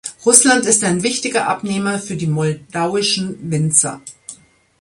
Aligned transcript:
Russland 0.25 0.65
ist 0.65 0.83
ein 0.83 1.03
wichtiger 1.03 1.47
Abnehmer 1.47 1.99
für 1.99 2.15
die 2.15 2.25
moldauischen 2.25 3.51
Winzer. 3.51 4.01